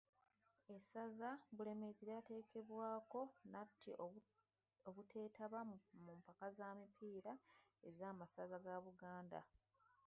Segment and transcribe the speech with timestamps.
[0.75, 3.89] Essaza Bulemeezi lyateekebwaako nnatti
[4.89, 5.59] obuteetaba
[6.03, 7.33] mu mpaka za mipiira
[7.87, 9.39] ez’a Masaza ga buganda.